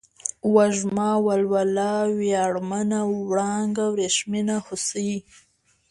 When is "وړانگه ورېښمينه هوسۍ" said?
3.29-5.11